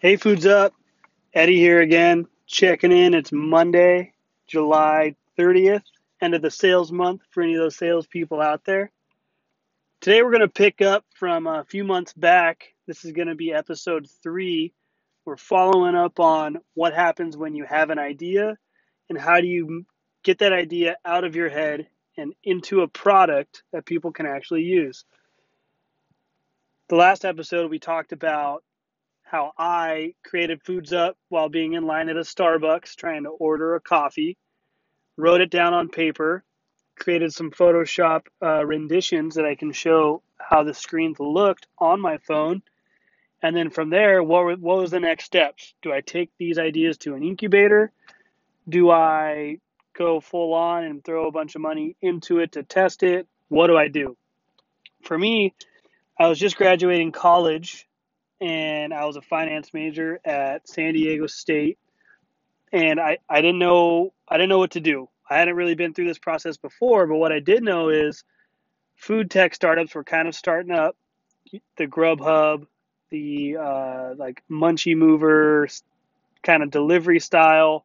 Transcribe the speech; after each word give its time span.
Hey, 0.00 0.14
Foods 0.14 0.46
Up. 0.46 0.74
Eddie 1.34 1.58
here 1.58 1.80
again, 1.80 2.28
checking 2.46 2.92
in. 2.92 3.14
It's 3.14 3.32
Monday, 3.32 4.12
July 4.46 5.16
30th, 5.36 5.82
end 6.20 6.36
of 6.36 6.40
the 6.40 6.52
sales 6.52 6.92
month 6.92 7.22
for 7.32 7.42
any 7.42 7.56
of 7.56 7.62
those 7.62 7.74
salespeople 7.74 8.40
out 8.40 8.64
there. 8.64 8.92
Today 10.00 10.22
we're 10.22 10.30
going 10.30 10.42
to 10.42 10.48
pick 10.48 10.80
up 10.82 11.04
from 11.16 11.48
a 11.48 11.64
few 11.64 11.82
months 11.82 12.12
back. 12.12 12.74
This 12.86 13.04
is 13.04 13.10
going 13.10 13.26
to 13.26 13.34
be 13.34 13.52
episode 13.52 14.06
three. 14.22 14.72
We're 15.24 15.36
following 15.36 15.96
up 15.96 16.20
on 16.20 16.58
what 16.74 16.94
happens 16.94 17.36
when 17.36 17.56
you 17.56 17.64
have 17.64 17.90
an 17.90 17.98
idea 17.98 18.56
and 19.08 19.18
how 19.18 19.40
do 19.40 19.48
you 19.48 19.84
get 20.22 20.38
that 20.38 20.52
idea 20.52 20.96
out 21.04 21.24
of 21.24 21.34
your 21.34 21.48
head 21.48 21.88
and 22.16 22.34
into 22.44 22.82
a 22.82 22.88
product 22.88 23.64
that 23.72 23.84
people 23.84 24.12
can 24.12 24.26
actually 24.26 24.62
use. 24.62 25.04
The 26.88 26.94
last 26.94 27.24
episode 27.24 27.68
we 27.68 27.80
talked 27.80 28.12
about 28.12 28.62
how 29.30 29.52
I 29.58 30.14
created 30.24 30.62
Foods 30.62 30.92
Up 30.92 31.16
while 31.28 31.48
being 31.48 31.74
in 31.74 31.84
line 31.84 32.08
at 32.08 32.16
a 32.16 32.20
Starbucks 32.20 32.96
trying 32.96 33.24
to 33.24 33.30
order 33.30 33.74
a 33.74 33.80
coffee, 33.80 34.38
wrote 35.16 35.42
it 35.42 35.50
down 35.50 35.74
on 35.74 35.88
paper, 35.88 36.44
created 36.96 37.32
some 37.34 37.50
Photoshop 37.50 38.22
uh, 38.42 38.64
renditions 38.64 39.34
that 39.34 39.44
I 39.44 39.54
can 39.54 39.72
show 39.72 40.22
how 40.38 40.62
the 40.64 40.72
screens 40.72 41.20
looked 41.20 41.66
on 41.78 42.00
my 42.00 42.16
phone. 42.18 42.62
And 43.42 43.54
then 43.54 43.70
from 43.70 43.90
there, 43.90 44.22
what, 44.22 44.58
what 44.58 44.78
was 44.78 44.90
the 44.90 45.00
next 45.00 45.24
steps? 45.24 45.74
Do 45.82 45.92
I 45.92 46.00
take 46.00 46.30
these 46.38 46.58
ideas 46.58 46.96
to 46.98 47.14
an 47.14 47.22
incubator? 47.22 47.92
Do 48.68 48.90
I 48.90 49.58
go 49.96 50.20
full 50.20 50.54
on 50.54 50.84
and 50.84 51.04
throw 51.04 51.28
a 51.28 51.32
bunch 51.32 51.54
of 51.54 51.60
money 51.60 51.96
into 52.00 52.38
it 52.38 52.52
to 52.52 52.62
test 52.62 53.02
it? 53.02 53.28
What 53.48 53.66
do 53.66 53.76
I 53.76 53.88
do? 53.88 54.16
For 55.02 55.16
me, 55.16 55.54
I 56.18 56.28
was 56.28 56.38
just 56.38 56.56
graduating 56.56 57.12
college 57.12 57.87
and 58.40 58.94
I 58.94 59.04
was 59.04 59.16
a 59.16 59.22
finance 59.22 59.72
major 59.72 60.20
at 60.24 60.68
San 60.68 60.94
Diego 60.94 61.26
State. 61.26 61.78
And 62.72 63.00
I, 63.00 63.18
I 63.28 63.40
didn't 63.40 63.58
know 63.58 64.12
I 64.28 64.36
didn't 64.36 64.50
know 64.50 64.58
what 64.58 64.72
to 64.72 64.80
do. 64.80 65.08
I 65.28 65.38
hadn't 65.38 65.56
really 65.56 65.74
been 65.74 65.94
through 65.94 66.08
this 66.08 66.18
process 66.18 66.56
before, 66.56 67.06
but 67.06 67.16
what 67.16 67.32
I 67.32 67.40
did 67.40 67.62
know 67.62 67.88
is 67.88 68.24
food 68.96 69.30
tech 69.30 69.54
startups 69.54 69.94
were 69.94 70.04
kind 70.04 70.28
of 70.28 70.34
starting 70.34 70.72
up. 70.72 70.96
The 71.76 71.86
Grubhub, 71.86 72.66
the 73.10 73.56
uh, 73.56 74.14
like 74.16 74.42
Munchie 74.50 74.96
Mover 74.96 75.68
kind 76.42 76.62
of 76.62 76.70
delivery 76.70 77.20
style 77.20 77.84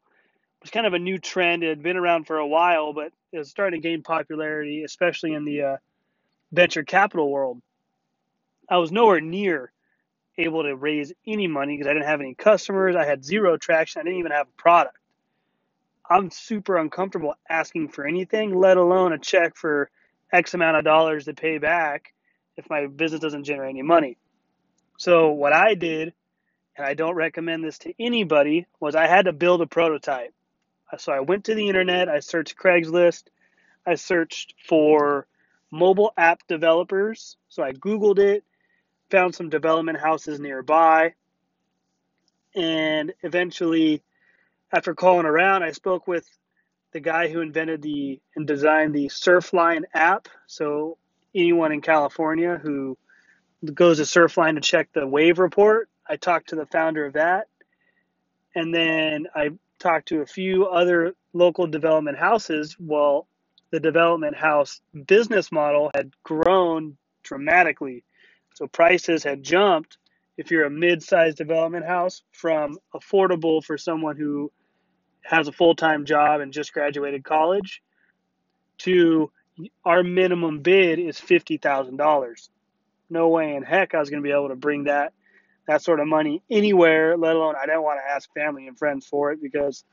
was 0.61 0.71
kind 0.71 0.85
of 0.85 0.93
a 0.93 0.99
new 0.99 1.17
trend. 1.17 1.63
It 1.63 1.69
had 1.69 1.83
been 1.83 1.97
around 1.97 2.27
for 2.27 2.37
a 2.37 2.47
while, 2.47 2.93
but 2.93 3.11
it 3.31 3.37
was 3.37 3.49
starting 3.49 3.81
to 3.81 3.87
gain 3.87 4.03
popularity, 4.03 4.83
especially 4.83 5.33
in 5.33 5.45
the 5.45 5.61
uh, 5.61 5.77
venture 6.51 6.83
capital 6.83 7.29
world. 7.29 7.61
I 8.69 8.77
was 8.77 8.91
nowhere 8.91 9.21
near 9.21 9.72
able 10.37 10.63
to 10.63 10.75
raise 10.75 11.13
any 11.27 11.47
money 11.47 11.75
because 11.77 11.89
I 11.89 11.93
didn't 11.93 12.07
have 12.07 12.21
any 12.21 12.35
customers. 12.35 12.95
I 12.95 13.05
had 13.05 13.23
zero 13.23 13.57
traction. 13.57 14.01
I 14.01 14.03
didn't 14.05 14.19
even 14.19 14.31
have 14.31 14.47
a 14.47 14.61
product. 14.61 14.97
I'm 16.09 16.31
super 16.31 16.77
uncomfortable 16.77 17.35
asking 17.49 17.89
for 17.89 18.05
anything, 18.05 18.55
let 18.59 18.77
alone 18.77 19.13
a 19.13 19.17
check 19.19 19.55
for 19.55 19.89
X 20.31 20.53
amount 20.53 20.77
of 20.77 20.83
dollars 20.83 21.25
to 21.25 21.33
pay 21.33 21.57
back 21.59 22.13
if 22.57 22.69
my 22.69 22.87
business 22.87 23.21
doesn't 23.21 23.45
generate 23.45 23.69
any 23.71 23.81
money. 23.83 24.17
So, 24.97 25.31
what 25.31 25.53
I 25.53 25.75
did, 25.75 26.13
and 26.77 26.85
I 26.85 26.93
don't 26.93 27.15
recommend 27.15 27.63
this 27.63 27.79
to 27.79 27.93
anybody, 27.99 28.67
was 28.79 28.95
I 28.95 29.07
had 29.07 29.25
to 29.25 29.33
build 29.33 29.61
a 29.61 29.67
prototype. 29.67 30.33
Uh, 30.91 30.97
so, 30.97 31.11
I 31.11 31.21
went 31.21 31.45
to 31.45 31.55
the 31.55 31.67
internet, 31.67 32.09
I 32.09 32.19
searched 32.19 32.57
Craigslist, 32.57 33.23
I 33.85 33.95
searched 33.95 34.55
for 34.67 35.27
mobile 35.71 36.13
app 36.17 36.41
developers. 36.47 37.37
So, 37.49 37.63
I 37.63 37.73
Googled 37.73 38.19
it, 38.19 38.43
found 39.13 39.35
some 39.35 39.47
development 39.47 39.99
houses 39.99 40.39
nearby, 40.39 41.13
and 42.55 43.13
eventually, 43.21 44.01
after 44.71 44.95
calling 44.95 45.27
around, 45.27 45.61
I 45.61 45.71
spoke 45.71 46.07
with 46.07 46.27
the 46.93 46.99
guy 46.99 47.27
who 47.27 47.41
invented 47.41 47.83
the 47.83 48.19
and 48.35 48.47
designed 48.47 48.95
the 48.95 49.09
Surfline 49.09 49.83
app. 49.93 50.29
So 50.47 50.97
anyone 51.35 51.71
in 51.71 51.81
California 51.81 52.59
who 52.61 52.97
goes 53.71 53.97
to 53.97 54.03
Surfline 54.03 54.55
to 54.55 54.61
check 54.61 54.89
the 54.93 55.05
wave 55.05 55.37
report, 55.37 55.89
I 56.09 56.15
talked 56.15 56.49
to 56.49 56.55
the 56.55 56.65
founder 56.65 57.05
of 57.05 57.13
that, 57.13 57.49
and 58.55 58.73
then 58.73 59.27
I 59.35 59.51
talked 59.77 60.07
to 60.07 60.21
a 60.21 60.25
few 60.25 60.65
other 60.65 61.13
local 61.33 61.67
development 61.67 62.17
houses. 62.17 62.75
Well, 62.79 63.27
the 63.69 63.79
development 63.79 64.35
house 64.35 64.81
business 65.05 65.51
model 65.51 65.91
had 65.93 66.11
grown 66.23 66.97
dramatically 67.21 68.03
so 68.53 68.67
prices 68.67 69.23
had 69.23 69.43
jumped 69.43 69.97
if 70.37 70.51
you're 70.51 70.65
a 70.65 70.69
mid-sized 70.69 71.37
development 71.37 71.85
house 71.85 72.23
from 72.31 72.77
affordable 72.93 73.63
for 73.63 73.77
someone 73.77 74.17
who 74.17 74.51
has 75.21 75.47
a 75.47 75.51
full-time 75.51 76.05
job 76.05 76.41
and 76.41 76.51
just 76.51 76.73
graduated 76.73 77.23
college 77.23 77.81
to 78.79 79.31
our 79.85 80.03
minimum 80.03 80.59
bid 80.59 80.99
is 80.99 81.17
$50,000. 81.17 82.49
No 83.09 83.29
way 83.29 83.55
in 83.55 83.63
heck 83.63 83.93
I 83.93 83.99
was 83.99 84.09
going 84.09 84.23
to 84.23 84.27
be 84.27 84.33
able 84.33 84.49
to 84.49 84.55
bring 84.55 84.85
that 84.85 85.13
that 85.67 85.81
sort 85.81 85.99
of 85.99 86.07
money 86.07 86.41
anywhere, 86.49 87.15
let 87.17 87.35
alone 87.35 87.55
I 87.61 87.65
didn't 87.65 87.83
want 87.83 87.99
to 88.05 88.11
ask 88.13 88.31
family 88.33 88.67
and 88.67 88.77
friends 88.77 89.07
for 89.07 89.31
it 89.31 89.41
because 89.41 89.85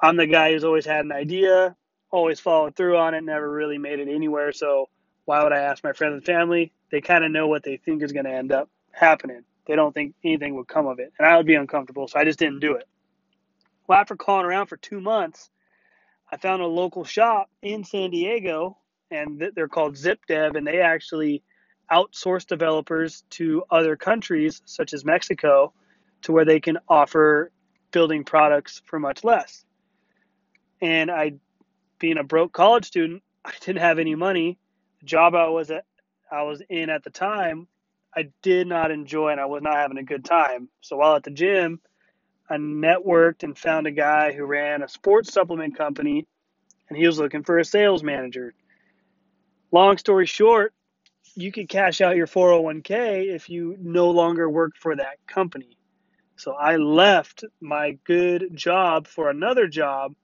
I'm 0.00 0.16
the 0.16 0.26
guy 0.26 0.52
who's 0.52 0.64
always 0.64 0.86
had 0.86 1.04
an 1.04 1.12
idea, 1.12 1.76
always 2.10 2.40
followed 2.40 2.74
through 2.74 2.96
on 2.96 3.14
it, 3.14 3.22
never 3.22 3.50
really 3.50 3.78
made 3.78 4.00
it 4.00 4.08
anywhere. 4.08 4.52
So 4.52 4.88
why 5.24 5.42
would 5.42 5.52
I 5.52 5.60
ask 5.60 5.84
my 5.84 5.92
friends 5.92 6.14
and 6.14 6.24
family? 6.24 6.72
They 6.90 7.00
kind 7.00 7.24
of 7.24 7.30
know 7.30 7.46
what 7.46 7.62
they 7.62 7.76
think 7.76 8.02
is 8.02 8.12
going 8.12 8.24
to 8.24 8.32
end 8.32 8.52
up 8.52 8.68
happening. 8.90 9.44
They 9.66 9.76
don't 9.76 9.92
think 9.92 10.14
anything 10.24 10.56
would 10.56 10.68
come 10.68 10.86
of 10.86 10.98
it. 10.98 11.12
And 11.18 11.26
I 11.26 11.36
would 11.36 11.46
be 11.46 11.54
uncomfortable, 11.54 12.08
so 12.08 12.18
I 12.18 12.24
just 12.24 12.38
didn't 12.38 12.60
do 12.60 12.74
it. 12.74 12.88
Well, 13.86 13.98
after 13.98 14.16
calling 14.16 14.46
around 14.46 14.66
for 14.66 14.76
two 14.76 15.00
months, 15.00 15.50
I 16.30 16.36
found 16.36 16.62
a 16.62 16.66
local 16.66 17.04
shop 17.04 17.50
in 17.60 17.84
San 17.84 18.10
Diego, 18.10 18.78
and 19.10 19.50
they're 19.54 19.68
called 19.68 19.94
ZipDev, 19.94 20.56
and 20.56 20.66
they 20.66 20.80
actually 20.80 21.42
outsource 21.90 22.46
developers 22.46 23.22
to 23.30 23.64
other 23.70 23.96
countries, 23.96 24.62
such 24.64 24.94
as 24.94 25.04
Mexico, 25.04 25.72
to 26.22 26.32
where 26.32 26.44
they 26.44 26.60
can 26.60 26.78
offer 26.88 27.52
building 27.90 28.24
products 28.24 28.80
for 28.86 28.98
much 28.98 29.24
less. 29.24 29.64
And 30.80 31.10
I, 31.10 31.34
being 31.98 32.18
a 32.18 32.24
broke 32.24 32.52
college 32.52 32.86
student, 32.86 33.22
I 33.44 33.52
didn't 33.60 33.82
have 33.82 33.98
any 33.98 34.14
money 34.14 34.58
job 35.04 35.34
I 35.34 35.48
was 35.48 35.70
at, 35.70 35.84
I 36.30 36.42
was 36.42 36.62
in 36.68 36.90
at 36.90 37.04
the 37.04 37.10
time, 37.10 37.68
I 38.14 38.28
did 38.42 38.66
not 38.66 38.90
enjoy 38.90 39.30
and 39.30 39.40
I 39.40 39.46
was 39.46 39.62
not 39.62 39.76
having 39.76 39.98
a 39.98 40.02
good 40.02 40.24
time. 40.24 40.68
So 40.80 40.96
while 40.96 41.16
at 41.16 41.24
the 41.24 41.30
gym, 41.30 41.80
I 42.48 42.56
networked 42.56 43.42
and 43.42 43.56
found 43.56 43.86
a 43.86 43.90
guy 43.90 44.32
who 44.32 44.44
ran 44.44 44.82
a 44.82 44.88
sports 44.88 45.32
supplement 45.32 45.76
company 45.76 46.26
and 46.88 46.98
he 46.98 47.06
was 47.06 47.18
looking 47.18 47.42
for 47.42 47.58
a 47.58 47.64
sales 47.64 48.02
manager. 48.02 48.54
Long 49.70 49.96
story 49.96 50.26
short, 50.26 50.74
you 51.34 51.50
could 51.50 51.68
cash 51.68 52.02
out 52.02 52.16
your 52.16 52.26
401k 52.26 53.34
if 53.34 53.48
you 53.48 53.76
no 53.80 54.10
longer 54.10 54.50
work 54.50 54.72
for 54.78 54.94
that 54.96 55.16
company. 55.26 55.78
So 56.36 56.52
I 56.52 56.76
left 56.76 57.44
my 57.60 57.98
good 58.04 58.54
job 58.54 59.06
for 59.06 59.30
another 59.30 59.66
job 59.66 60.14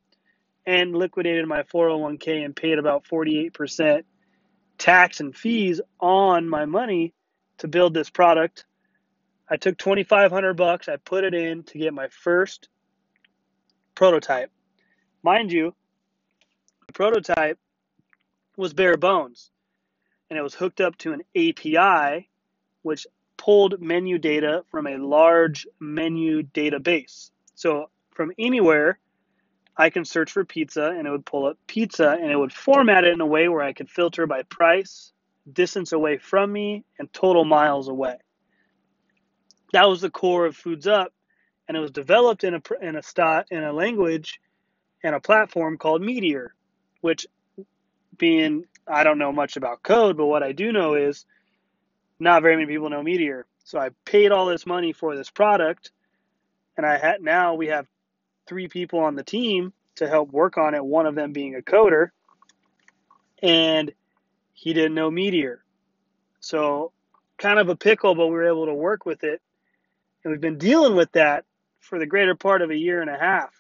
and 0.67 0.95
liquidated 0.95 1.47
my 1.47 1.63
401k 1.63 2.45
and 2.45 2.55
paid 2.55 2.79
about 2.79 3.05
48% 3.05 4.03
tax 4.79 5.21
and 5.21 5.37
fees 5.37 5.81
on 6.01 6.49
my 6.49 6.65
money 6.65 7.13
to 7.59 7.69
build 7.69 7.95
this 7.95 8.11
product. 8.11 8.65
I 9.51 9.57
took 9.57 9.77
2500 9.79 10.55
bucks, 10.55 10.89
I 10.89 10.97
put 10.97 11.25
it 11.25 11.35
in 11.35 11.65
to 11.65 11.79
get 11.79 11.93
my 11.93 12.09
first 12.09 12.69
prototype. 13.95 14.51
Mind 15.23 15.51
you, 15.51 15.75
the 16.87 16.93
prototype 16.93 17.59
was 18.57 18.73
bare 18.73 18.97
bones 18.97 19.51
and 20.31 20.39
it 20.39 20.43
was 20.43 20.55
hooked 20.55 20.81
up 20.81 20.97
to 20.99 21.13
an 21.13 21.23
API 21.35 22.29
which 22.83 23.07
pulled 23.37 23.81
menu 23.81 24.19
data 24.19 24.65
from 24.71 24.87
a 24.87 24.97
large 24.97 25.67
menu 25.81 26.43
database. 26.43 27.31
So 27.55 27.91
from 28.13 28.33
anywhere 28.39 28.99
I 29.79 29.91
can 29.91 30.05
search 30.05 30.33
for 30.33 30.45
pizza 30.45 30.87
and 30.87 31.07
it 31.07 31.11
would 31.11 31.25
pull 31.25 31.47
up 31.47 31.57
pizza 31.69 32.11
and 32.11 32.31
it 32.31 32.37
would 32.37 32.53
format 32.53 33.05
it 33.05 33.13
in 33.13 33.21
a 33.21 33.27
way 33.27 33.49
where 33.49 33.63
I 33.63 33.73
could 33.73 33.89
filter 33.89 34.27
by 34.27 34.43
price, 34.43 35.13
distance 35.51 35.93
away 35.93 36.19
from 36.19 36.53
me, 36.53 36.85
and 36.99 37.11
total 37.13 37.45
miles 37.45 37.89
away. 37.89 38.17
That 39.73 39.89
was 39.89 40.01
the 40.01 40.11
core 40.11 40.47
of 40.47 40.57
Foods 40.57 40.89
Up, 40.89 41.13
and 41.69 41.77
it 41.77 41.81
was 41.81 41.93
developed 41.93 42.43
in 42.43 42.55
a 42.55 42.63
in 42.83 42.97
a 42.97 43.03
stat 43.03 43.47
in 43.51 43.63
a 43.63 43.73
language 43.73 44.41
and 45.05 45.15
a 45.15 45.21
platform 45.21 45.79
called 45.79 46.03
Meteor, 46.03 46.55
which 47.03 47.27
being 48.17 48.65
I 48.87 49.05
don't 49.05 49.19
know 49.19 49.33
much 49.33 49.57
about 49.57 49.83
code, 49.83 50.17
but 50.17 50.27
what 50.27 50.43
I 50.43 50.53
do 50.53 50.73
know 50.73 50.95
is 50.95 51.25
not 52.19 52.43
very 52.43 52.57
many 52.57 52.67
people 52.67 52.91
know 52.91 53.03
Meteor. 53.03 53.47
So 53.63 53.79
I 53.79 53.91
paid 54.05 54.33
all 54.33 54.47
this 54.47 54.67
money 54.67 54.93
for 54.93 55.15
this 55.15 55.31
product, 55.31 55.93
and 56.77 56.85
I 56.85 56.97
had 56.97 57.23
now 57.23 57.55
we 57.55 57.69
have 57.69 57.87
three 58.49 58.69
people 58.69 59.01
on 59.01 59.15
the 59.15 59.23
team 59.23 59.73
to 59.97 60.09
help 60.09 60.31
work 60.31 60.59
on 60.59 60.75
it, 60.75 60.85
one 60.85 61.07
of 61.07 61.15
them 61.15 61.33
being 61.33 61.55
a 61.55 61.61
coder, 61.61 62.11
and 63.43 63.93
he 64.53 64.73
didn't 64.73 64.95
know 64.95 65.11
Meteor. 65.11 65.63
So, 66.41 66.93
kind 67.37 67.59
of 67.59 67.69
a 67.69 67.77
pickle, 67.77 68.15
but 68.15 68.27
we 68.27 68.33
were 68.33 68.49
able 68.49 68.67
to 68.67 68.75
work 68.75 69.07
with 69.07 69.23
it. 69.23 69.41
And 70.25 70.33
we've 70.33 70.41
been 70.41 70.59
dealing 70.59 70.97
with 70.97 71.13
that 71.13 71.45
for 71.81 71.99
the 71.99 72.07
greater 72.07 72.35
part 72.35 72.63
of 72.63 72.71
a 72.71 72.77
year 72.77 73.01
and 73.01 73.11
a 73.11 73.19
half. 73.19 73.51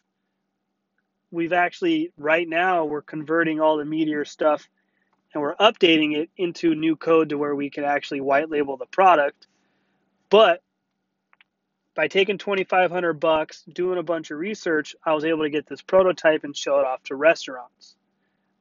We've 1.31 1.52
actually, 1.52 2.12
right 2.17 2.49
now, 2.49 2.84
we're 2.84 3.02
converting 3.02 3.61
all 3.61 3.76
the 3.76 3.84
Meteor 3.84 4.25
stuff 4.25 4.69
and 5.32 5.43
we're 5.43 5.56
updating 5.56 6.17
it 6.17 6.31
into 6.37 6.75
new 6.75 6.96
code 6.96 7.29
to 7.29 7.38
where 7.38 7.55
we 7.55 7.70
can 7.70 7.84
actually 7.84 8.20
white 8.20 8.50
label 8.50 8.76
the 8.76 8.87
product. 8.87 9.46
But 10.31 10.62
by 11.98 12.06
taking 12.06 12.38
2500 12.38 13.14
bucks, 13.14 13.64
doing 13.64 13.98
a 13.98 14.04
bunch 14.04 14.30
of 14.30 14.38
research, 14.38 14.94
I 15.04 15.14
was 15.14 15.24
able 15.24 15.42
to 15.42 15.50
get 15.50 15.66
this 15.66 15.82
prototype 15.82 16.44
and 16.44 16.56
show 16.56 16.78
it 16.78 16.86
off 16.86 17.02
to 17.06 17.16
restaurants. 17.16 17.96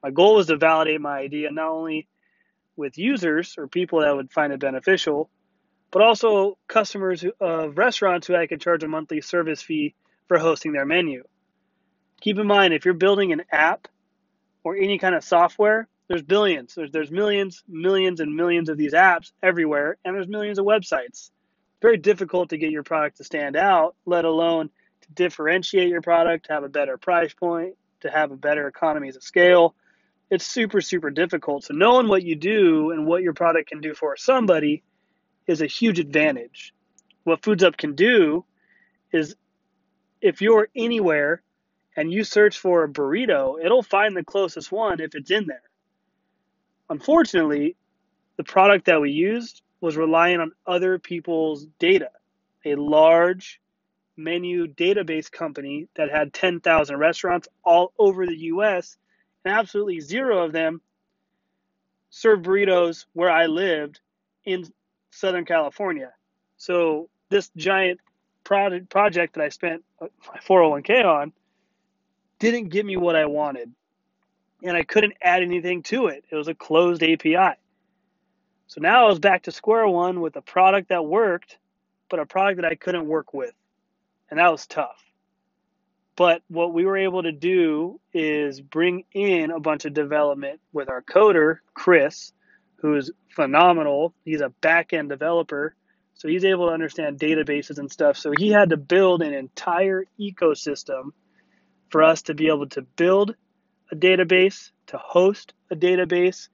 My 0.01 0.09
goal 0.09 0.37
was 0.37 0.47
to 0.47 0.57
validate 0.57 1.01
my 1.01 1.19
idea 1.19 1.51
not 1.51 1.69
only 1.69 2.07
with 2.75 2.97
users 2.97 3.53
or 3.55 3.67
people 3.67 3.99
that 3.99 4.15
would 4.15 4.31
find 4.31 4.51
it 4.53 4.59
beneficial, 4.59 5.29
but 5.91 6.01
also 6.01 6.57
customers 6.67 7.23
of 7.39 7.77
restaurants 7.77 8.25
who 8.25 8.35
I 8.35 8.47
could 8.47 8.59
charge 8.59 8.81
a 8.81 8.87
monthly 8.87 9.21
service 9.21 9.61
fee 9.61 9.93
for 10.27 10.39
hosting 10.39 10.71
their 10.73 10.87
menu. 10.87 11.23
Keep 12.21 12.39
in 12.39 12.47
mind, 12.47 12.73
if 12.73 12.85
you're 12.85 12.95
building 12.95 13.33
an 13.33 13.43
app 13.51 13.87
or 14.63 14.75
any 14.75 14.97
kind 14.97 15.13
of 15.13 15.23
software, 15.23 15.87
there's 16.07 16.23
billions, 16.23 16.73
there's, 16.73 16.91
there's 16.91 17.11
millions, 17.11 17.63
millions, 17.67 18.19
and 18.19 18.35
millions 18.35 18.67
of 18.67 18.79
these 18.79 18.93
apps 18.93 19.31
everywhere, 19.43 19.97
and 20.03 20.15
there's 20.15 20.27
millions 20.27 20.57
of 20.57 20.65
websites. 20.65 21.29
Very 21.81 21.97
difficult 21.97 22.49
to 22.49 22.57
get 22.57 22.71
your 22.71 22.83
product 22.83 23.17
to 23.17 23.23
stand 23.23 23.55
out, 23.55 23.95
let 24.05 24.25
alone 24.25 24.69
to 25.01 25.11
differentiate 25.13 25.89
your 25.89 26.01
product, 26.01 26.47
to 26.47 26.53
have 26.53 26.63
a 26.63 26.69
better 26.69 26.97
price 26.97 27.33
point, 27.33 27.75
to 28.01 28.09
have 28.09 28.31
a 28.31 28.37
better 28.37 28.67
economies 28.67 29.15
of 29.15 29.23
scale. 29.23 29.75
It's 30.29 30.45
super, 30.45 30.81
super 30.81 31.09
difficult. 31.09 31.65
So, 31.65 31.73
knowing 31.73 32.07
what 32.07 32.23
you 32.23 32.35
do 32.35 32.91
and 32.91 33.05
what 33.05 33.21
your 33.21 33.33
product 33.33 33.69
can 33.69 33.79
do 33.79 33.93
for 33.93 34.17
somebody 34.17 34.83
is 35.45 35.61
a 35.61 35.67
huge 35.67 35.99
advantage. 35.99 36.73
What 37.23 37.43
Foods 37.43 37.63
Up 37.63 37.77
can 37.77 37.95
do 37.95 38.43
is 39.11 39.35
if 40.21 40.41
you're 40.41 40.67
anywhere 40.75 41.41
and 41.95 42.11
you 42.11 42.23
search 42.23 42.59
for 42.59 42.83
a 42.83 42.89
burrito, 42.89 43.63
it'll 43.63 43.83
find 43.83 44.15
the 44.15 44.23
closest 44.23 44.71
one 44.71 44.99
if 44.99 45.15
it's 45.15 45.31
in 45.31 45.47
there. 45.47 45.61
Unfortunately, 46.89 47.75
the 48.37 48.43
product 48.43 48.85
that 48.85 49.01
we 49.01 49.11
used 49.11 49.61
was 49.81 49.97
relying 49.97 50.39
on 50.39 50.51
other 50.65 50.99
people's 50.99 51.65
data. 51.79 52.09
A 52.65 52.75
large 52.75 53.61
menu 54.15 54.67
database 54.67 55.31
company 55.31 55.87
that 55.95 56.09
had 56.09 56.33
10,000 56.33 56.97
restaurants 56.97 57.47
all 57.63 57.93
over 57.99 58.25
the 58.25 58.37
US, 58.37 58.97
and 59.45 59.53
absolutely 59.53 59.99
zero 59.99 60.43
of 60.43 60.51
them 60.51 60.81
served 62.09 62.45
burritos 62.45 63.05
where 63.13 63.29
I 63.29 63.45
lived 63.45 63.99
in 64.43 64.71
Southern 65.11 65.45
California. 65.45 66.13
So 66.57 67.09
this 67.29 67.51
giant 67.55 67.99
project 68.43 69.35
that 69.35 69.43
I 69.43 69.49
spent 69.49 69.83
my 70.01 70.39
401k 70.39 71.05
on 71.05 71.33
didn't 72.39 72.69
give 72.69 72.85
me 72.85 72.97
what 72.97 73.15
I 73.15 73.25
wanted. 73.25 73.71
And 74.63 74.75
I 74.75 74.83
couldn't 74.83 75.13
add 75.21 75.43
anything 75.43 75.83
to 75.83 76.07
it. 76.07 76.23
It 76.31 76.35
was 76.35 76.47
a 76.47 76.55
closed 76.55 77.03
API. 77.03 77.55
So 78.67 78.81
now 78.81 79.05
I 79.05 79.09
was 79.09 79.19
back 79.19 79.43
to 79.43 79.51
square 79.51 79.87
one 79.87 80.19
with 80.19 80.35
a 80.35 80.41
product 80.41 80.89
that 80.89 81.05
worked, 81.05 81.57
but 82.09 82.19
a 82.19 82.25
product 82.25 82.61
that 82.61 82.69
I 82.69 82.75
couldn't 82.75 83.07
work 83.07 83.33
with. 83.33 83.53
And 84.29 84.39
that 84.39 84.51
was 84.51 84.67
tough. 84.67 85.01
But 86.17 86.41
what 86.49 86.73
we 86.73 86.85
were 86.85 86.97
able 86.97 87.23
to 87.23 87.31
do 87.31 87.99
is 88.13 88.59
bring 88.59 89.05
in 89.13 89.51
a 89.51 89.59
bunch 89.59 89.85
of 89.85 89.93
development 89.93 90.59
with 90.73 90.89
our 90.89 91.01
coder, 91.01 91.59
Chris, 91.73 92.33
who 92.77 92.95
is 92.95 93.11
phenomenal. 93.29 94.13
He's 94.25 94.41
a 94.41 94.49
back 94.49 94.93
end 94.93 95.09
developer, 95.09 95.75
so 96.15 96.27
he's 96.27 96.43
able 96.43 96.67
to 96.67 96.73
understand 96.73 97.19
databases 97.19 97.77
and 97.77 97.91
stuff. 97.91 98.17
So 98.17 98.33
he 98.37 98.49
had 98.49 98.71
to 98.71 98.77
build 98.77 99.21
an 99.21 99.33
entire 99.33 100.05
ecosystem 100.19 101.11
for 101.89 102.03
us 102.03 102.23
to 102.23 102.33
be 102.33 102.47
able 102.47 102.67
to 102.69 102.81
build 102.81 103.35
a 103.91 103.95
database, 103.95 104.71
to 104.87 104.97
host 104.97 105.53
a 105.71 105.75
database, 105.75 106.49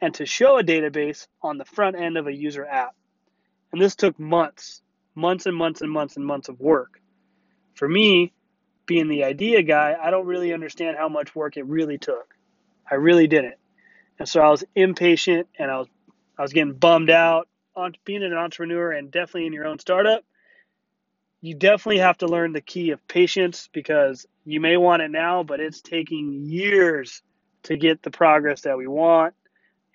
and 0.00 0.14
to 0.14 0.26
show 0.26 0.58
a 0.58 0.62
database 0.62 1.26
on 1.42 1.58
the 1.58 1.64
front 1.64 1.96
end 1.96 2.16
of 2.16 2.26
a 2.26 2.32
user 2.32 2.64
app. 2.64 2.94
And 3.72 3.80
this 3.80 3.94
took 3.94 4.18
months, 4.18 4.82
months 5.14 5.46
and 5.46 5.56
months 5.56 5.80
and 5.80 5.90
months 5.90 6.16
and 6.16 6.24
months 6.24 6.48
of 6.48 6.60
work. 6.60 7.00
For 7.74 7.88
me, 7.88 8.32
being 8.86 9.08
the 9.08 9.24
idea 9.24 9.62
guy, 9.62 9.96
I 10.00 10.10
don't 10.10 10.26
really 10.26 10.52
understand 10.52 10.96
how 10.96 11.08
much 11.08 11.34
work 11.34 11.56
it 11.56 11.66
really 11.66 11.98
took. 11.98 12.34
I 12.90 12.94
really 12.94 13.26
didn't. 13.26 13.56
And 14.18 14.28
so 14.28 14.40
I 14.40 14.50
was 14.50 14.64
impatient 14.74 15.48
and 15.58 15.70
I 15.70 15.78
was 15.78 15.88
I 16.38 16.42
was 16.42 16.52
getting 16.52 16.74
bummed 16.74 17.10
out 17.10 17.48
on 17.74 17.94
being 18.04 18.22
an 18.22 18.32
entrepreneur 18.32 18.92
and 18.92 19.10
definitely 19.10 19.46
in 19.46 19.52
your 19.52 19.66
own 19.66 19.78
startup. 19.78 20.24
You 21.40 21.54
definitely 21.54 21.98
have 21.98 22.18
to 22.18 22.26
learn 22.26 22.52
the 22.52 22.60
key 22.60 22.90
of 22.90 23.06
patience 23.08 23.68
because 23.72 24.26
you 24.44 24.60
may 24.60 24.76
want 24.76 25.02
it 25.02 25.10
now, 25.10 25.42
but 25.42 25.60
it's 25.60 25.80
taking 25.80 26.44
years 26.44 27.22
to 27.64 27.76
get 27.76 28.02
the 28.02 28.10
progress 28.10 28.62
that 28.62 28.78
we 28.78 28.86
want. 28.86 29.34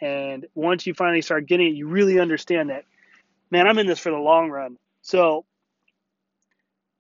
And 0.04 0.48
once 0.54 0.86
you 0.86 0.94
finally 0.94 1.22
start 1.22 1.46
getting 1.48 1.68
it, 1.68 1.76
you 1.76 1.88
really 1.88 2.20
understand 2.20 2.72
that, 2.72 2.84
man, 3.50 3.68
I'm 3.68 3.78
in 3.78 3.88
this 3.88 4.00
for 4.00 4.12
the 4.12 4.18
long 4.18 4.50
run. 4.50 4.78
So 5.02 5.46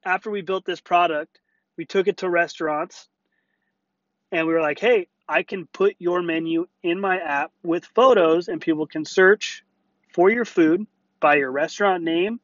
after 0.05 0.31
we 0.31 0.41
built 0.41 0.63
this 0.63 0.79
product, 0.79 1.41
we 1.77 1.85
took 1.85 2.07
it 2.07 2.17
to 2.17 2.29
restaurants 2.29 3.09
and 4.31 4.47
we 4.47 4.53
were 4.53 4.61
like, 4.61 4.79
hey, 4.79 5.07
I 5.27 5.43
can 5.43 5.67
put 5.67 5.95
your 5.99 6.21
menu 6.21 6.67
in 6.81 6.99
my 6.99 7.17
app 7.17 7.51
with 7.61 7.85
photos, 7.85 8.47
and 8.47 8.59
people 8.59 8.87
can 8.87 9.05
search 9.05 9.63
for 10.13 10.29
your 10.29 10.45
food 10.45 10.85
by 11.19 11.35
your 11.35 11.51
restaurant 11.51 12.03
name 12.03 12.39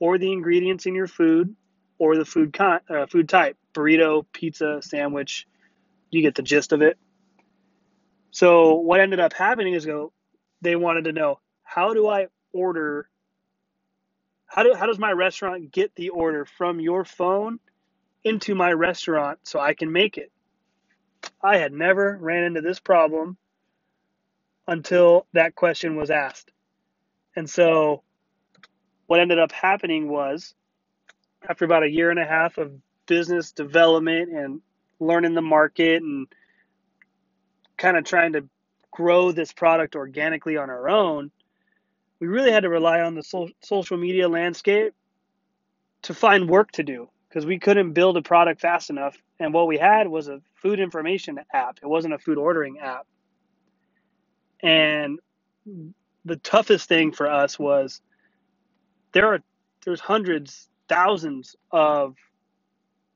or 0.00 0.18
the 0.18 0.32
ingredients 0.32 0.86
in 0.86 0.94
your 0.94 1.08
food 1.08 1.54
or 1.98 2.16
the 2.16 2.24
food 2.24 2.52
con- 2.52 2.80
uh, 2.88 3.06
food 3.06 3.28
type 3.28 3.56
burrito, 3.72 4.26
pizza, 4.32 4.80
sandwich. 4.82 5.46
You 6.10 6.22
get 6.22 6.34
the 6.34 6.42
gist 6.42 6.72
of 6.72 6.82
it. 6.82 6.98
So 8.34 8.74
what 8.74 8.98
ended 8.98 9.20
up 9.20 9.32
happening 9.32 9.74
is 9.74 9.86
go 9.86 10.12
they 10.60 10.74
wanted 10.74 11.04
to 11.04 11.12
know 11.12 11.38
how 11.62 11.94
do 11.94 12.08
I 12.08 12.26
order 12.52 13.08
how 14.46 14.64
do 14.64 14.74
how 14.74 14.86
does 14.86 14.98
my 14.98 15.12
restaurant 15.12 15.70
get 15.70 15.94
the 15.94 16.08
order 16.08 16.44
from 16.44 16.80
your 16.80 17.04
phone 17.04 17.60
into 18.24 18.56
my 18.56 18.72
restaurant 18.72 19.38
so 19.44 19.60
I 19.60 19.74
can 19.74 19.92
make 19.92 20.18
it? 20.18 20.32
I 21.40 21.58
had 21.58 21.72
never 21.72 22.18
ran 22.20 22.42
into 22.42 22.60
this 22.60 22.80
problem 22.80 23.36
until 24.66 25.28
that 25.32 25.54
question 25.54 25.94
was 25.94 26.10
asked. 26.10 26.50
And 27.36 27.48
so 27.48 28.02
what 29.06 29.20
ended 29.20 29.38
up 29.38 29.52
happening 29.52 30.08
was 30.08 30.56
after 31.48 31.64
about 31.64 31.84
a 31.84 31.90
year 31.90 32.10
and 32.10 32.18
a 32.18 32.26
half 32.26 32.58
of 32.58 32.72
business 33.06 33.52
development 33.52 34.32
and 34.32 34.60
learning 34.98 35.34
the 35.34 35.42
market 35.42 36.02
and 36.02 36.26
kind 37.84 37.98
of 37.98 38.04
trying 38.04 38.32
to 38.32 38.48
grow 38.90 39.30
this 39.30 39.52
product 39.52 39.94
organically 39.94 40.56
on 40.56 40.70
our 40.70 40.88
own, 40.88 41.30
we 42.18 42.26
really 42.26 42.50
had 42.50 42.62
to 42.62 42.70
rely 42.70 43.02
on 43.02 43.14
the 43.14 43.22
so- 43.22 43.50
social 43.60 43.98
media 43.98 44.26
landscape 44.26 44.94
to 46.00 46.14
find 46.14 46.48
work 46.48 46.70
to 46.72 46.82
do 46.82 47.10
because 47.28 47.44
we 47.44 47.58
couldn't 47.58 47.92
build 47.92 48.16
a 48.16 48.22
product 48.22 48.62
fast 48.62 48.88
enough. 48.88 49.18
And 49.38 49.52
what 49.52 49.66
we 49.66 49.76
had 49.76 50.08
was 50.08 50.28
a 50.28 50.40
food 50.54 50.80
information 50.80 51.38
app, 51.52 51.78
it 51.82 51.86
wasn't 51.86 52.14
a 52.14 52.18
food 52.18 52.38
ordering 52.38 52.78
app. 52.78 53.06
And 54.62 55.18
the 56.24 56.36
toughest 56.36 56.88
thing 56.88 57.12
for 57.12 57.28
us 57.28 57.58
was 57.58 58.00
there 59.12 59.26
are 59.26 59.40
there's 59.84 60.00
hundreds, 60.00 60.70
thousands 60.88 61.54
of 61.70 62.16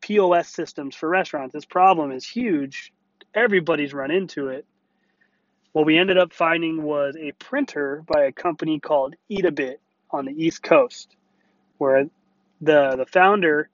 POS 0.03 0.49
systems 0.49 0.95
for 0.95 1.09
restaurants. 1.09 1.55
This 1.55 1.65
problem 1.65 2.13
is 2.13 2.27
huge. 2.27 2.93
Everybody's 3.39 3.95
run 3.95 4.11
into 4.11 4.49
it. 4.49 4.67
What 5.71 5.87
we 5.87 5.97
ended 5.97 6.19
up 6.19 6.33
finding 6.33 6.83
was 6.83 7.17
a 7.17 7.31
printer 7.33 8.03
by 8.05 8.25
a 8.25 8.33
company 8.33 8.81
called 8.81 9.15
Eatabit 9.31 9.77
on 10.11 10.25
the 10.25 10.33
East 10.33 10.61
Coast, 10.61 11.15
where 11.77 12.07
the 12.61 12.97
the 12.97 13.07
founder 13.07 13.71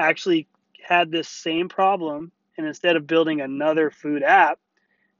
actually 0.00 0.48
had 0.82 1.12
this 1.12 1.28
same 1.28 1.68
problem, 1.68 2.32
and 2.58 2.66
instead 2.66 2.96
of 2.96 3.06
building 3.06 3.40
another 3.40 3.88
food 3.90 4.24
app, 4.24 4.58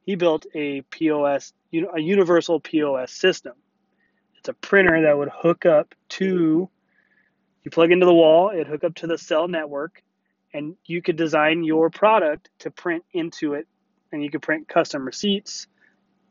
he 0.04 0.16
built 0.16 0.44
a 0.54 0.80
POS, 0.82 1.52
a 1.72 2.00
universal 2.00 2.58
POS 2.58 3.12
system. 3.12 3.54
It's 4.38 4.48
a 4.48 4.54
printer 4.54 5.02
that 5.02 5.16
would 5.16 5.30
hook 5.32 5.66
up 5.66 5.94
to, 6.18 6.68
you 7.62 7.70
plug 7.70 7.92
into 7.92 8.06
the 8.06 8.12
wall, 8.12 8.50
it 8.50 8.66
hook 8.66 8.82
up 8.82 8.96
to 8.96 9.06
the 9.06 9.18
cell 9.18 9.46
network, 9.46 10.02
and 10.52 10.76
you 10.84 11.00
could 11.00 11.16
design 11.16 11.62
your 11.62 11.90
product 11.90 12.50
to 12.58 12.72
print 12.72 13.04
into 13.12 13.54
it, 13.54 13.68
and 14.14 14.22
you 14.22 14.30
could 14.30 14.42
print 14.42 14.68
custom 14.68 15.04
receipts. 15.04 15.66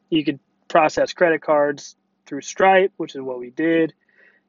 You 0.09 0.23
could 0.23 0.39
process 0.69 1.13
credit 1.13 1.41
cards 1.41 1.95
through 2.25 2.41
Stripe, 2.41 2.93
which 2.97 3.13
is 3.13 3.21
what 3.21 3.39
we 3.39 3.49
did, 3.49 3.93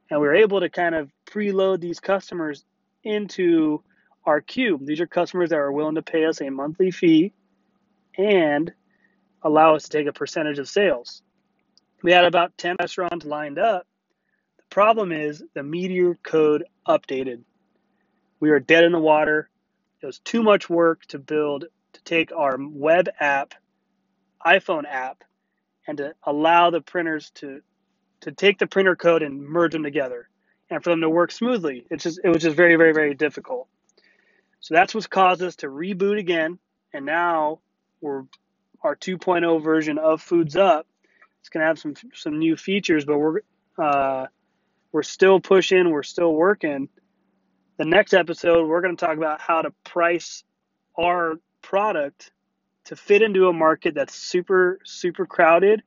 and 0.08 0.20
we 0.20 0.26
were 0.26 0.36
able 0.36 0.60
to 0.60 0.70
kind 0.70 0.94
of 0.94 1.10
preload 1.26 1.80
these 1.80 1.98
customers 1.98 2.64
into 3.02 3.82
our 4.24 4.40
queue. 4.40 4.78
These 4.80 5.00
are 5.00 5.06
customers 5.06 5.50
that 5.50 5.58
are 5.58 5.72
willing 5.72 5.96
to 5.96 6.02
pay 6.02 6.24
us 6.24 6.40
a 6.40 6.48
monthly 6.48 6.92
fee 6.92 7.32
and 8.16 8.72
allow 9.42 9.74
us 9.74 9.82
to 9.84 9.90
take 9.90 10.06
a 10.06 10.12
percentage 10.12 10.60
of 10.60 10.68
sales. 10.68 11.20
We 12.02 12.12
had 12.12 12.24
about 12.24 12.56
10 12.56 12.76
restaurants 12.80 13.26
lined 13.26 13.58
up. 13.58 13.86
The 14.58 14.64
problem 14.70 15.10
is 15.10 15.42
the 15.54 15.62
Meteor 15.62 16.14
code 16.22 16.64
updated. 16.86 17.42
we 18.38 18.50
were 18.50 18.60
dead 18.60 18.84
in 18.84 18.92
the 18.92 18.98
water. 18.98 19.50
It 20.00 20.06
was 20.06 20.20
too 20.20 20.42
much 20.42 20.70
work 20.70 21.04
to 21.06 21.18
build 21.18 21.64
take 22.04 22.32
our 22.32 22.56
web 22.58 23.08
app, 23.18 23.54
iPhone 24.44 24.84
app, 24.88 25.24
and 25.86 25.98
to 25.98 26.14
allow 26.22 26.70
the 26.70 26.80
printers 26.80 27.30
to 27.36 27.60
to 28.20 28.32
take 28.32 28.58
the 28.58 28.66
printer 28.66 28.96
code 28.96 29.22
and 29.22 29.42
merge 29.42 29.72
them 29.72 29.82
together 29.82 30.28
and 30.70 30.82
for 30.82 30.90
them 30.90 31.02
to 31.02 31.10
work 31.10 31.30
smoothly. 31.30 31.86
It's 31.90 32.04
just 32.04 32.20
it 32.22 32.28
was 32.28 32.42
just 32.42 32.56
very, 32.56 32.76
very, 32.76 32.92
very 32.92 33.14
difficult. 33.14 33.68
So 34.60 34.74
that's 34.74 34.94
what's 34.94 35.06
caused 35.06 35.42
us 35.42 35.56
to 35.56 35.66
reboot 35.66 36.18
again, 36.18 36.58
and 36.92 37.04
now 37.04 37.60
we're 38.00 38.24
our 38.82 38.96
2.0 38.96 39.62
version 39.62 39.98
of 39.98 40.22
Foods 40.22 40.56
Up. 40.56 40.86
It's 41.40 41.48
gonna 41.50 41.66
have 41.66 41.78
some 41.78 41.94
some 42.14 42.38
new 42.38 42.56
features, 42.56 43.04
but 43.04 43.18
we're 43.18 43.40
uh, 43.78 44.26
we're 44.92 45.02
still 45.02 45.40
pushing, 45.40 45.90
we're 45.90 46.04
still 46.04 46.32
working. 46.32 46.88
The 47.78 47.84
next 47.84 48.14
episode, 48.14 48.68
we're 48.68 48.80
going 48.80 48.96
to 48.96 49.04
talk 49.04 49.16
about 49.16 49.40
how 49.40 49.62
to 49.62 49.72
price 49.82 50.44
our 50.96 51.34
product 51.64 52.30
to 52.84 52.94
fit 52.94 53.22
into 53.22 53.48
a 53.48 53.52
market 53.52 53.94
that's 53.94 54.14
super, 54.14 54.78
super 54.84 55.24
crowded 55.24 55.82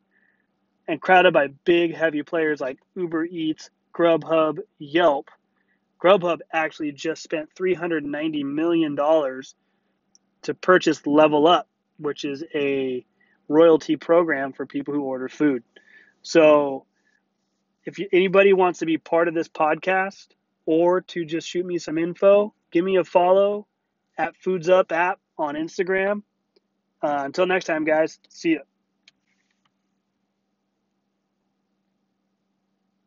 and 0.87 0.99
crowded 0.99 1.33
by 1.33 1.47
big, 1.65 1.93
heavy 1.93 2.23
players 2.23 2.59
like 2.59 2.79
Uber 2.95 3.25
Eats, 3.25 3.69
Grubhub, 3.93 4.57
Yelp. 4.79 5.29
Grubhub 6.03 6.39
actually 6.51 6.91
just 6.91 7.21
spent 7.21 7.53
$390 7.55 8.43
million 8.43 8.95
to 8.95 10.53
purchase 10.55 11.05
Level 11.05 11.47
Up, 11.47 11.67
which 11.97 12.25
is 12.25 12.43
a 12.55 13.05
royalty 13.47 13.95
program 13.95 14.53
for 14.53 14.65
people 14.65 14.93
who 14.93 15.01
order 15.01 15.29
food. 15.29 15.63
So, 16.23 16.85
if 17.85 17.99
you, 17.99 18.07
anybody 18.11 18.53
wants 18.53 18.79
to 18.79 18.85
be 18.85 18.97
part 18.97 19.27
of 19.27 19.33
this 19.33 19.47
podcast 19.47 20.27
or 20.65 21.01
to 21.01 21.23
just 21.23 21.47
shoot 21.47 21.65
me 21.65 21.77
some 21.77 21.97
info, 21.97 22.53
give 22.71 22.83
me 22.83 22.97
a 22.97 23.03
follow 23.03 23.67
at 24.17 24.35
Foods 24.37 24.69
Up 24.69 24.91
app 24.91 25.19
on 25.37 25.55
Instagram. 25.55 26.23
Uh, 27.01 27.21
until 27.25 27.45
next 27.45 27.65
time, 27.65 27.83
guys, 27.85 28.19
see 28.29 28.49
you. 28.49 28.61